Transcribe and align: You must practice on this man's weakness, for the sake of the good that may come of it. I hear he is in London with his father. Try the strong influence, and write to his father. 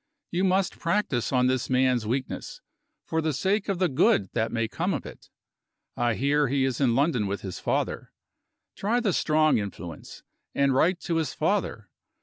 You 0.31 0.43
must 0.43 0.79
practice 0.79 1.31
on 1.31 1.45
this 1.45 1.69
man's 1.69 2.07
weakness, 2.07 2.59
for 3.05 3.21
the 3.21 3.33
sake 3.33 3.69
of 3.69 3.77
the 3.77 3.87
good 3.87 4.31
that 4.33 4.51
may 4.51 4.67
come 4.67 4.95
of 4.95 5.05
it. 5.05 5.29
I 5.95 6.15
hear 6.15 6.47
he 6.47 6.65
is 6.65 6.81
in 6.81 6.95
London 6.95 7.27
with 7.27 7.41
his 7.41 7.59
father. 7.59 8.11
Try 8.75 8.99
the 8.99 9.13
strong 9.13 9.59
influence, 9.59 10.23
and 10.55 10.73
write 10.73 10.99
to 11.01 11.17
his 11.17 11.35
father. 11.35 11.91